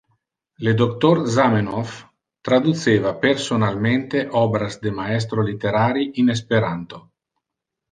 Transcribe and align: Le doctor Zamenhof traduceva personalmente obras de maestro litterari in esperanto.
Le 0.67 0.71
doctor 0.77 1.19
Zamenhof 1.33 1.91
traduceva 2.49 3.13
personalmente 3.27 4.25
obras 4.41 4.81
de 4.87 4.91
maestro 5.03 5.47
litterari 5.53 6.11
in 6.25 6.35
esperanto. 6.39 7.05